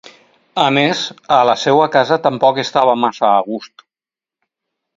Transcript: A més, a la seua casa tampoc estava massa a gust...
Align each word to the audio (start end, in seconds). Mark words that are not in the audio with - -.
A 0.61 0.69
més, 0.77 1.01
a 1.35 1.37
la 1.49 1.55
seua 1.65 1.85
casa 1.97 2.19
tampoc 2.25 2.59
estava 2.63 2.99
massa 3.05 3.25
a 3.35 3.47
gust... 3.53 3.87